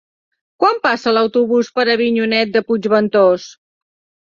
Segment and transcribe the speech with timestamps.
[0.63, 3.49] Quan passa l'autobús per Avinyonet de Puigventós?